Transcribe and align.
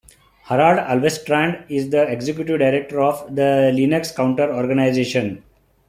Harald 0.45 0.79
Alvestrand 0.79 1.63
is 1.69 1.91
the 1.91 2.01
Executive 2.11 2.57
Director 2.57 2.99
of 3.01 3.35
the 3.35 3.69
"Linux 3.71 4.15
Counter 4.15 4.51
Organization". 4.51 5.43